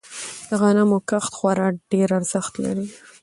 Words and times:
د 0.49 0.51
غنمو 0.61 0.97
کښت 1.09 1.31
خورا 1.37 1.67
ډیر 1.91 2.09
ارزښت 2.19 2.53
لری. 2.63 2.87